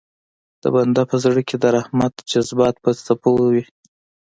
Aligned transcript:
د 0.61 0.63
بنده 0.75 1.03
په 1.09 1.15
زړه 1.23 1.41
کې 1.47 1.55
د 1.59 1.65
رحمت 1.77 2.13
جذبات 2.31 2.75
په 2.83 2.89
څپو 3.05 3.31
وي. 3.53 3.63